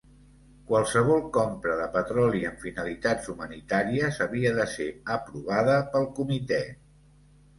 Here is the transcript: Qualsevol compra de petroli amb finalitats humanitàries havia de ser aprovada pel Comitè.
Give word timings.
Qualsevol 0.69 1.19
compra 1.35 1.73
de 1.81 1.85
petroli 1.97 2.39
amb 2.51 2.63
finalitats 2.63 3.29
humanitàries 3.33 4.17
havia 4.27 4.53
de 4.61 4.67
ser 4.73 4.89
aprovada 5.17 5.75
pel 5.93 6.09
Comitè. 6.21 6.63